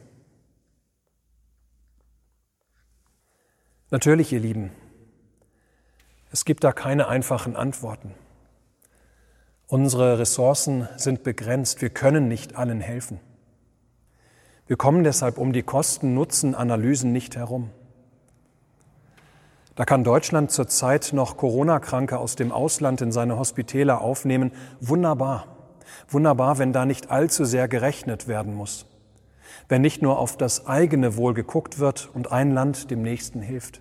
Natürlich, 3.90 4.32
ihr 4.32 4.40
Lieben, 4.40 4.70
es 6.30 6.44
gibt 6.44 6.64
da 6.64 6.72
keine 6.72 7.08
einfachen 7.08 7.56
Antworten. 7.56 8.14
Unsere 9.66 10.18
Ressourcen 10.18 10.88
sind 10.96 11.22
begrenzt, 11.22 11.80
wir 11.80 11.90
können 11.90 12.28
nicht 12.28 12.56
allen 12.56 12.80
helfen. 12.80 13.20
Wir 14.68 14.76
kommen 14.76 15.02
deshalb 15.02 15.38
um 15.38 15.54
die 15.54 15.62
Kosten-Nutzen-Analysen 15.62 17.10
nicht 17.10 17.36
herum. 17.36 17.70
Da 19.76 19.86
kann 19.86 20.04
Deutschland 20.04 20.50
zurzeit 20.50 21.12
noch 21.14 21.38
Corona-Kranke 21.38 22.18
aus 22.18 22.36
dem 22.36 22.52
Ausland 22.52 23.00
in 23.00 23.10
seine 23.10 23.38
Hospitäler 23.38 24.02
aufnehmen. 24.02 24.52
Wunderbar. 24.80 25.46
Wunderbar, 26.06 26.58
wenn 26.58 26.74
da 26.74 26.84
nicht 26.84 27.10
allzu 27.10 27.46
sehr 27.46 27.66
gerechnet 27.66 28.28
werden 28.28 28.54
muss. 28.54 28.84
Wenn 29.68 29.80
nicht 29.80 30.02
nur 30.02 30.18
auf 30.18 30.36
das 30.36 30.66
eigene 30.66 31.16
Wohl 31.16 31.32
geguckt 31.32 31.78
wird 31.78 32.10
und 32.12 32.30
ein 32.30 32.50
Land 32.50 32.90
dem 32.90 33.00
nächsten 33.00 33.40
hilft. 33.40 33.80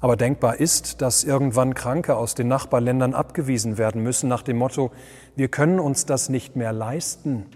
Aber 0.00 0.16
denkbar 0.16 0.60
ist, 0.60 1.02
dass 1.02 1.24
irgendwann 1.24 1.74
Kranke 1.74 2.16
aus 2.16 2.34
den 2.34 2.48
Nachbarländern 2.48 3.12
abgewiesen 3.12 3.76
werden 3.76 4.02
müssen 4.02 4.30
nach 4.30 4.42
dem 4.42 4.56
Motto, 4.56 4.92
wir 5.36 5.48
können 5.48 5.78
uns 5.78 6.06
das 6.06 6.30
nicht 6.30 6.56
mehr 6.56 6.72
leisten, 6.72 7.46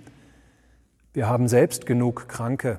wir 1.16 1.28
haben 1.28 1.48
selbst 1.48 1.86
genug 1.86 2.28
Kranke 2.28 2.78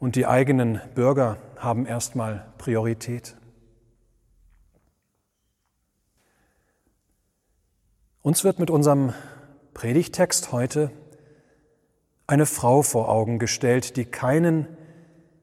und 0.00 0.16
die 0.16 0.26
eigenen 0.26 0.80
Bürger 0.96 1.36
haben 1.56 1.86
erstmal 1.86 2.44
Priorität. 2.58 3.36
Uns 8.22 8.42
wird 8.42 8.58
mit 8.58 8.70
unserem 8.70 9.14
Predigtext 9.72 10.50
heute 10.50 10.90
eine 12.26 12.44
Frau 12.44 12.82
vor 12.82 13.08
Augen 13.08 13.38
gestellt, 13.38 13.96
die 13.96 14.04
keinen, 14.04 14.66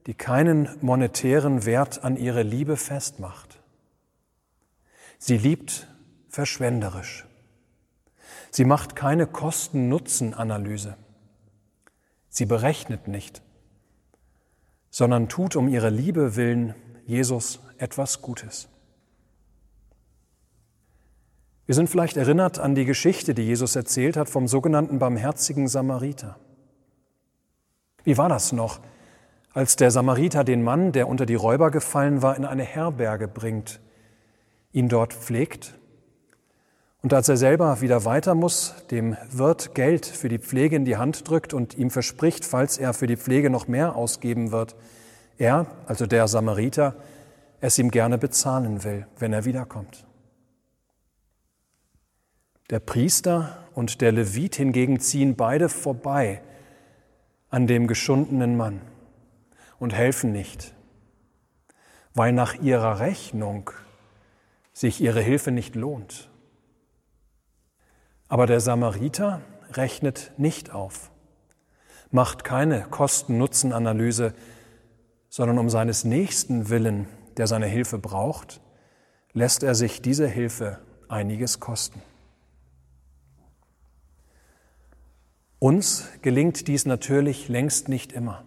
die 0.05 0.15
keinen 0.15 0.67
monetären 0.81 1.65
Wert 1.65 2.03
an 2.03 2.17
ihre 2.17 2.43
Liebe 2.43 2.75
festmacht. 2.75 3.61
Sie 5.17 5.37
liebt 5.37 5.87
verschwenderisch. 6.27 7.25
Sie 8.51 8.65
macht 8.65 8.97
keine 8.97 9.27
Kosten-Nutzen-Analyse. 9.27 10.97
Sie 12.35 12.45
berechnet 12.45 13.07
nicht, 13.07 13.41
sondern 14.89 15.29
tut 15.29 15.55
um 15.55 15.69
ihre 15.69 15.89
Liebe 15.89 16.35
willen 16.35 16.75
Jesus 17.05 17.61
etwas 17.77 18.21
Gutes. 18.21 18.67
Wir 21.65 21.75
sind 21.75 21.89
vielleicht 21.89 22.17
erinnert 22.17 22.59
an 22.59 22.75
die 22.75 22.83
Geschichte, 22.83 23.35
die 23.35 23.43
Jesus 23.43 23.77
erzählt 23.77 24.17
hat 24.17 24.27
vom 24.27 24.49
sogenannten 24.49 24.99
barmherzigen 24.99 25.69
Samariter. 25.69 26.37
Wie 28.03 28.17
war 28.17 28.27
das 28.27 28.51
noch, 28.51 28.81
als 29.53 29.77
der 29.77 29.89
Samariter 29.89 30.43
den 30.43 30.61
Mann, 30.61 30.91
der 30.91 31.07
unter 31.07 31.25
die 31.25 31.35
Räuber 31.35 31.71
gefallen 31.71 32.21
war, 32.21 32.35
in 32.35 32.43
eine 32.43 32.63
Herberge 32.63 33.29
bringt, 33.29 33.79
ihn 34.73 34.89
dort 34.89 35.13
pflegt 35.13 35.75
und 37.05 37.13
als 37.13 37.29
er 37.29 37.37
selber 37.37 37.81
wieder 37.81 38.03
weiter 38.03 38.33
muss, 38.33 38.73
dem 38.89 39.15
Wirt 39.29 39.75
Geld 39.75 40.07
für 40.07 40.27
die 40.27 40.39
Pflege 40.39 40.75
in 40.75 40.85
die 40.85 40.97
Hand 40.97 41.29
drückt 41.29 41.53
und 41.53 41.77
ihm 41.77 41.91
verspricht, 41.91 42.43
falls 42.43 42.79
er 42.79 42.95
für 42.95 43.05
die 43.05 43.15
Pflege 43.15 43.51
noch 43.51 43.67
mehr 43.67 43.95
ausgeben 43.95 44.51
wird, 44.51 44.75
er, 45.37 45.67
also 45.85 46.07
der 46.07 46.27
Samariter, 46.27 46.95
es 47.61 47.77
ihm 47.77 47.91
gerne 47.91 48.17
bezahlen 48.17 48.83
will, 48.83 49.05
wenn 49.19 49.33
er 49.33 49.45
wiederkommt. 49.45 50.03
Der 52.71 52.79
Priester 52.79 53.55
und 53.75 54.01
der 54.01 54.11
Levit 54.11 54.55
hingegen 54.55 54.99
ziehen 54.99 55.35
beide 55.35 55.69
vorbei 55.69 56.41
an 57.51 57.67
dem 57.67 57.85
geschundenen 57.85 58.57
Mann 58.57 58.81
und 59.77 59.93
helfen 59.93 60.31
nicht, 60.31 60.73
weil 62.15 62.31
nach 62.31 62.55
ihrer 62.55 62.99
Rechnung 62.99 63.69
sich 64.73 65.01
ihre 65.01 65.21
Hilfe 65.21 65.51
nicht 65.51 65.75
lohnt. 65.75 66.31
Aber 68.35 68.47
der 68.47 68.59
Samariter 68.59 69.41
rechnet 69.71 70.33
nicht 70.35 70.73
auf, 70.73 71.09
macht 72.11 72.43
keine 72.43 72.81
Kosten-Nutzen-Analyse, 72.81 74.33
sondern 75.29 75.57
um 75.57 75.69
seines 75.69 76.03
Nächsten 76.03 76.67
willen, 76.67 77.07
der 77.37 77.47
seine 77.47 77.67
Hilfe 77.67 77.97
braucht, 77.97 78.59
lässt 79.31 79.63
er 79.63 79.73
sich 79.73 80.01
diese 80.01 80.27
Hilfe 80.27 80.79
einiges 81.07 81.61
kosten. 81.61 82.01
Uns 85.57 86.05
gelingt 86.21 86.67
dies 86.67 86.85
natürlich 86.85 87.47
längst 87.47 87.87
nicht 87.87 88.11
immer. 88.11 88.43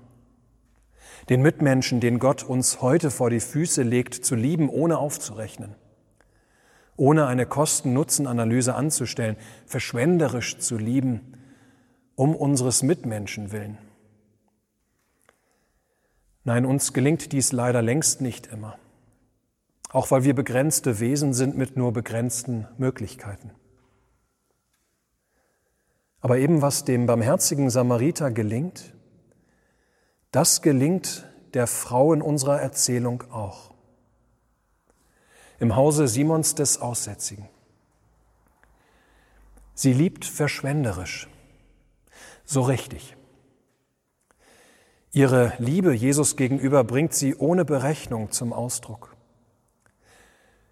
den 1.30 1.40
Mitmenschen, 1.40 2.00
den 2.00 2.18
Gott 2.18 2.42
uns 2.42 2.82
heute 2.82 3.10
vor 3.10 3.30
die 3.30 3.40
Füße 3.40 3.84
legt, 3.84 4.22
zu 4.22 4.34
lieben, 4.34 4.68
ohne 4.68 4.98
aufzurechnen, 4.98 5.76
ohne 6.98 7.26
eine 7.26 7.46
Kosten-Nutzen-Analyse 7.46 8.74
anzustellen, 8.74 9.36
verschwenderisch 9.64 10.58
zu 10.58 10.76
lieben, 10.76 11.38
um 12.16 12.34
unseres 12.34 12.82
Mitmenschen 12.82 13.52
willen. 13.52 13.78
Nein, 16.44 16.66
uns 16.66 16.92
gelingt 16.92 17.32
dies 17.32 17.52
leider 17.52 17.82
längst 17.82 18.20
nicht 18.20 18.48
immer, 18.48 18.78
auch 19.90 20.10
weil 20.10 20.24
wir 20.24 20.34
begrenzte 20.34 20.98
Wesen 20.98 21.32
sind 21.32 21.56
mit 21.56 21.76
nur 21.76 21.92
begrenzten 21.92 22.66
Möglichkeiten. 22.78 23.52
Aber 26.20 26.38
eben 26.38 26.62
was 26.62 26.84
dem 26.84 27.06
barmherzigen 27.06 27.70
Samariter 27.70 28.32
gelingt, 28.32 28.92
das 30.32 30.62
gelingt 30.62 31.26
der 31.54 31.68
Frau 31.68 32.12
in 32.12 32.22
unserer 32.22 32.60
Erzählung 32.60 33.22
auch. 33.30 33.67
Im 35.58 35.76
Hause 35.76 36.08
Simons 36.08 36.54
des 36.54 36.80
Aussätzigen. 36.80 37.48
Sie 39.74 39.92
liebt 39.92 40.24
verschwenderisch, 40.24 41.28
so 42.44 42.62
richtig. 42.62 43.16
Ihre 45.12 45.52
Liebe 45.58 45.92
Jesus 45.92 46.36
gegenüber 46.36 46.84
bringt 46.84 47.14
sie 47.14 47.34
ohne 47.34 47.64
Berechnung 47.64 48.30
zum 48.30 48.52
Ausdruck. 48.52 49.16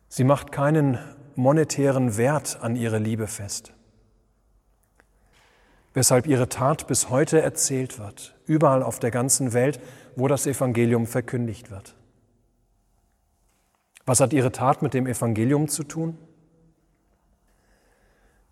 Sie 0.09 0.25
macht 0.25 0.53
keinen 0.53 0.99
monetären 1.35 2.17
Wert 2.17 2.59
an 2.61 2.77
ihre 2.77 2.99
Liebe 2.99 3.27
fest 3.27 3.73
weshalb 5.97 6.27
ihre 6.27 6.51
Tat 6.51 6.87
bis 6.89 7.09
heute 7.09 7.41
erzählt 7.41 7.99
wird, 7.99 8.35
überall 8.45 8.83
auf 8.83 8.99
der 8.99 9.11
ganzen 9.11 9.55
Welt, 9.55 9.81
wo 10.15 10.29
das 10.29 10.47
Evangelium 10.47 11.07
verkündigt 11.07 11.71
wird. 11.71 11.97
Was 14.07 14.21
hat 14.21 14.33
ihre 14.33 14.53
Tat 14.53 14.81
mit 14.81 14.95
dem 14.95 15.07
Evangelium 15.07 15.69
zu 15.69 15.83
tun? 15.83 16.17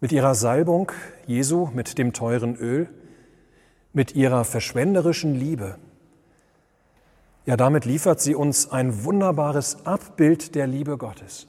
Mit 0.00 0.12
ihrer 0.12 0.34
Salbung 0.34 0.92
Jesu, 1.26 1.70
mit 1.72 1.96
dem 1.96 2.12
teuren 2.12 2.56
Öl, 2.56 2.90
mit 3.92 4.14
ihrer 4.14 4.44
verschwenderischen 4.44 5.34
Liebe. 5.34 5.78
Ja, 7.46 7.56
damit 7.56 7.84
liefert 7.84 8.20
sie 8.20 8.34
uns 8.34 8.70
ein 8.70 9.04
wunderbares 9.04 9.86
Abbild 9.86 10.54
der 10.54 10.66
Liebe 10.66 10.98
Gottes 10.98 11.46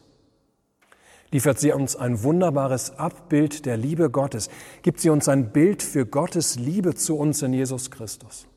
liefert 1.35 1.59
sie 1.59 1.73
uns 1.73 1.97
ein 1.97 2.23
wunderbares 2.23 2.97
Abbild 2.97 3.65
der 3.65 3.75
Liebe 3.75 4.09
Gottes, 4.09 4.49
gibt 4.83 5.01
sie 5.01 5.09
uns 5.09 5.27
ein 5.27 5.51
Bild 5.51 5.83
für 5.83 6.05
Gottes 6.05 6.55
Liebe 6.55 6.95
zu 6.95 7.17
uns 7.17 7.41
in 7.41 7.51
Jesus 7.51 7.91
Christus. 7.91 8.47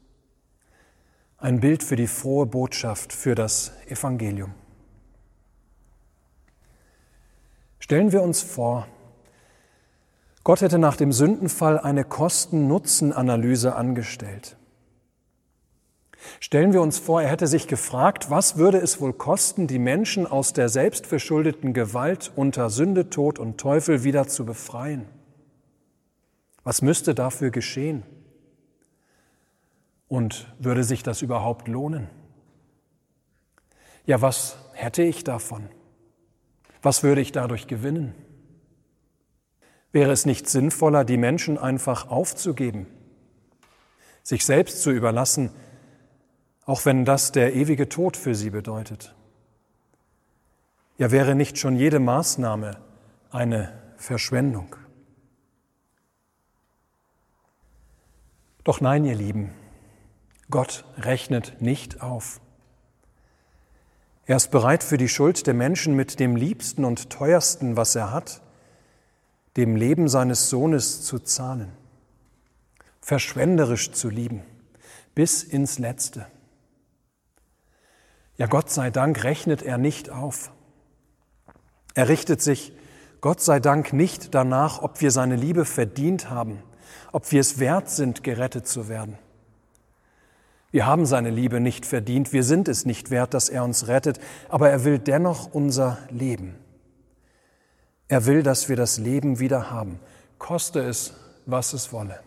Ein 1.38 1.58
Bild 1.58 1.82
für 1.82 1.96
die 1.96 2.06
frohe 2.06 2.46
Botschaft, 2.46 3.12
für 3.12 3.34
das 3.34 3.72
Evangelium. 3.88 4.54
Stellen 7.88 8.12
wir 8.12 8.20
uns 8.20 8.42
vor, 8.42 8.86
Gott 10.44 10.60
hätte 10.60 10.78
nach 10.78 10.96
dem 10.96 11.10
Sündenfall 11.10 11.80
eine 11.80 12.04
Kosten-Nutzen-Analyse 12.04 13.74
angestellt. 13.74 14.58
Stellen 16.38 16.74
wir 16.74 16.82
uns 16.82 16.98
vor, 16.98 17.22
er 17.22 17.30
hätte 17.30 17.46
sich 17.46 17.66
gefragt, 17.66 18.28
was 18.28 18.58
würde 18.58 18.76
es 18.76 19.00
wohl 19.00 19.14
kosten, 19.14 19.68
die 19.68 19.78
Menschen 19.78 20.26
aus 20.26 20.52
der 20.52 20.68
selbstverschuldeten 20.68 21.72
Gewalt 21.72 22.30
unter 22.36 22.68
Sünde, 22.68 23.08
Tod 23.08 23.38
und 23.38 23.56
Teufel 23.56 24.04
wieder 24.04 24.28
zu 24.28 24.44
befreien? 24.44 25.06
Was 26.64 26.82
müsste 26.82 27.14
dafür 27.14 27.50
geschehen? 27.50 28.02
Und 30.08 30.54
würde 30.58 30.84
sich 30.84 31.02
das 31.02 31.22
überhaupt 31.22 31.68
lohnen? 31.68 32.10
Ja, 34.04 34.20
was 34.20 34.58
hätte 34.74 35.02
ich 35.02 35.24
davon? 35.24 35.70
Was 36.82 37.02
würde 37.02 37.20
ich 37.20 37.32
dadurch 37.32 37.66
gewinnen? 37.66 38.14
Wäre 39.92 40.12
es 40.12 40.26
nicht 40.26 40.48
sinnvoller, 40.48 41.04
die 41.04 41.16
Menschen 41.16 41.58
einfach 41.58 42.08
aufzugeben, 42.08 42.86
sich 44.22 44.44
selbst 44.44 44.82
zu 44.82 44.90
überlassen, 44.90 45.50
auch 46.66 46.84
wenn 46.84 47.04
das 47.04 47.32
der 47.32 47.54
ewige 47.54 47.88
Tod 47.88 48.16
für 48.16 48.34
sie 48.34 48.50
bedeutet. 48.50 49.14
Ja, 50.98 51.10
wäre 51.10 51.34
nicht 51.34 51.58
schon 51.58 51.76
jede 51.76 51.98
Maßnahme 51.98 52.76
eine 53.30 53.72
Verschwendung? 53.96 54.76
Doch 58.64 58.82
nein, 58.82 59.04
ihr 59.06 59.14
Lieben, 59.14 59.50
Gott 60.50 60.84
rechnet 60.98 61.62
nicht 61.62 62.02
auf. 62.02 62.40
Er 64.28 64.36
ist 64.36 64.50
bereit 64.50 64.84
für 64.84 64.98
die 64.98 65.08
Schuld 65.08 65.46
der 65.46 65.54
Menschen 65.54 65.96
mit 65.96 66.20
dem 66.20 66.36
Liebsten 66.36 66.84
und 66.84 67.08
Teuersten, 67.08 67.78
was 67.78 67.94
er 67.94 68.12
hat, 68.12 68.42
dem 69.56 69.74
Leben 69.74 70.06
seines 70.06 70.50
Sohnes 70.50 71.00
zu 71.00 71.18
zahlen, 71.18 71.72
verschwenderisch 73.00 73.90
zu 73.92 74.10
lieben, 74.10 74.42
bis 75.14 75.42
ins 75.42 75.78
Letzte. 75.78 76.26
Ja, 78.36 78.46
Gott 78.48 78.68
sei 78.68 78.90
Dank 78.90 79.24
rechnet 79.24 79.62
er 79.62 79.78
nicht 79.78 80.10
auf. 80.10 80.52
Er 81.94 82.10
richtet 82.10 82.42
sich, 82.42 82.74
Gott 83.22 83.40
sei 83.40 83.60
Dank, 83.60 83.94
nicht 83.94 84.34
danach, 84.34 84.82
ob 84.82 85.00
wir 85.00 85.10
seine 85.10 85.36
Liebe 85.36 85.64
verdient 85.64 86.28
haben, 86.28 86.62
ob 87.12 87.32
wir 87.32 87.40
es 87.40 87.60
wert 87.60 87.88
sind, 87.88 88.22
gerettet 88.22 88.68
zu 88.68 88.90
werden. 88.90 89.16
Wir 90.70 90.86
haben 90.86 91.06
seine 91.06 91.30
Liebe 91.30 91.60
nicht 91.60 91.86
verdient, 91.86 92.32
wir 92.32 92.42
sind 92.42 92.68
es 92.68 92.84
nicht 92.84 93.10
wert, 93.10 93.32
dass 93.32 93.48
er 93.48 93.64
uns 93.64 93.88
rettet, 93.88 94.20
aber 94.48 94.68
er 94.68 94.84
will 94.84 94.98
dennoch 94.98 95.52
unser 95.52 95.98
Leben. 96.10 96.56
Er 98.08 98.26
will, 98.26 98.42
dass 98.42 98.68
wir 98.68 98.76
das 98.76 98.98
Leben 98.98 99.38
wieder 99.38 99.70
haben, 99.70 99.98
koste 100.38 100.80
es, 100.80 101.14
was 101.46 101.72
es 101.72 101.92
wolle. 101.92 102.20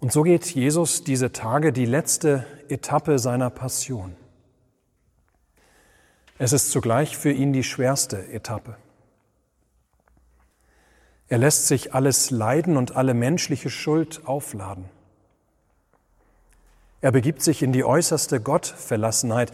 Und 0.00 0.12
so 0.12 0.22
geht 0.22 0.46
Jesus 0.46 1.04
diese 1.04 1.30
Tage 1.30 1.72
die 1.72 1.84
letzte 1.84 2.46
Etappe 2.68 3.18
seiner 3.18 3.50
Passion. 3.50 4.16
Es 6.38 6.52
ist 6.52 6.70
zugleich 6.70 7.18
für 7.18 7.30
ihn 7.30 7.52
die 7.52 7.64
schwerste 7.64 8.26
Etappe. 8.28 8.76
Er 11.28 11.38
lässt 11.38 11.68
sich 11.68 11.94
alles 11.94 12.30
Leiden 12.30 12.76
und 12.76 12.96
alle 12.96 13.14
menschliche 13.14 13.68
Schuld 13.68 14.26
aufladen. 14.26 14.86
Er 17.00 17.12
begibt 17.12 17.42
sich 17.42 17.62
in 17.62 17.72
die 17.72 17.84
äußerste 17.84 18.40
Gottverlassenheit. 18.40 19.52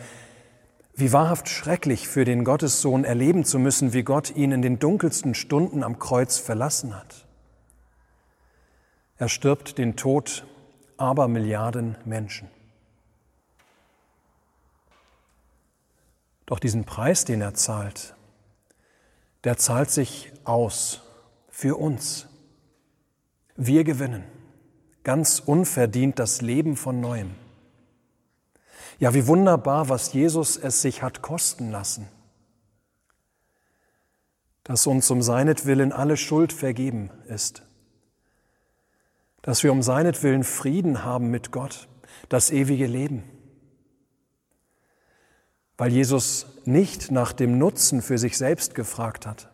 Wie 0.94 1.12
wahrhaft 1.12 1.48
schrecklich 1.48 2.08
für 2.08 2.24
den 2.24 2.44
Gottessohn 2.44 3.04
erleben 3.04 3.44
zu 3.44 3.58
müssen, 3.58 3.92
wie 3.92 4.02
Gott 4.02 4.34
ihn 4.34 4.50
in 4.50 4.62
den 4.62 4.78
dunkelsten 4.78 5.34
Stunden 5.34 5.82
am 5.82 5.98
Kreuz 5.98 6.38
verlassen 6.38 6.96
hat. 6.96 7.26
Er 9.18 9.28
stirbt 9.28 9.78
den 9.78 9.96
Tod 9.96 10.46
aber 10.96 11.28
Milliarden 11.28 11.96
Menschen. 12.04 12.48
Doch 16.46 16.58
diesen 16.58 16.84
Preis, 16.84 17.24
den 17.24 17.42
er 17.42 17.54
zahlt, 17.54 18.14
der 19.44 19.56
zahlt 19.56 19.90
sich 19.90 20.32
aus 20.44 21.02
für 21.50 21.76
uns. 21.76 22.28
Wir 23.56 23.84
gewinnen 23.84 24.24
ganz 25.06 25.38
unverdient 25.38 26.18
das 26.18 26.42
Leben 26.42 26.76
von 26.76 27.00
neuem. 27.00 27.30
Ja, 28.98 29.14
wie 29.14 29.26
wunderbar, 29.26 29.88
was 29.88 30.12
Jesus 30.12 30.58
es 30.58 30.82
sich 30.82 31.02
hat 31.02 31.22
kosten 31.22 31.70
lassen, 31.70 32.08
dass 34.64 34.86
uns 34.86 35.10
um 35.10 35.22
seinetwillen 35.22 35.92
alle 35.92 36.18
Schuld 36.18 36.52
vergeben 36.52 37.10
ist 37.28 37.62
dass 39.46 39.62
wir 39.62 39.70
um 39.70 39.80
seinetwillen 39.80 40.42
Frieden 40.42 41.04
haben 41.04 41.30
mit 41.30 41.52
Gott, 41.52 41.86
das 42.28 42.50
ewige 42.50 42.86
Leben. 42.86 43.22
Weil 45.78 45.92
Jesus 45.92 46.46
nicht 46.64 47.12
nach 47.12 47.32
dem 47.32 47.56
Nutzen 47.56 48.02
für 48.02 48.18
sich 48.18 48.36
selbst 48.36 48.74
gefragt 48.74 49.24
hat, 49.24 49.48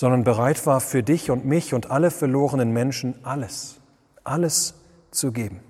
sondern 0.00 0.24
bereit 0.24 0.64
war, 0.64 0.80
für 0.80 1.02
dich 1.02 1.30
und 1.30 1.44
mich 1.44 1.74
und 1.74 1.90
alle 1.90 2.10
verlorenen 2.10 2.72
Menschen 2.72 3.22
alles, 3.22 3.82
alles 4.24 4.72
zu 5.10 5.30
geben. 5.30 5.60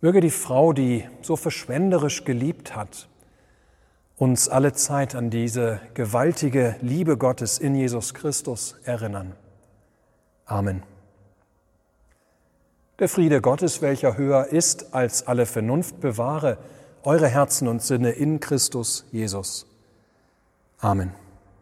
Möge 0.00 0.20
die 0.20 0.30
Frau, 0.30 0.72
die 0.72 1.08
so 1.22 1.34
verschwenderisch 1.34 2.24
geliebt 2.24 2.76
hat, 2.76 3.08
uns 4.16 4.48
alle 4.48 4.74
Zeit 4.74 5.16
an 5.16 5.30
diese 5.30 5.80
gewaltige 5.94 6.76
Liebe 6.82 7.16
Gottes 7.16 7.58
in 7.58 7.74
Jesus 7.74 8.14
Christus 8.14 8.76
erinnern. 8.84 9.34
Amen. 10.44 10.84
Der 13.00 13.08
Friede 13.08 13.40
Gottes, 13.40 13.82
welcher 13.82 14.16
höher 14.16 14.46
ist 14.46 14.94
als 14.94 15.26
alle 15.26 15.46
Vernunft, 15.46 15.98
bewahre 15.98 16.58
eure 17.02 17.26
Herzen 17.26 17.66
und 17.66 17.82
Sinne 17.82 18.12
in 18.12 18.38
Christus 18.38 19.04
Jesus. 19.10 19.66
Amen. 20.78 21.12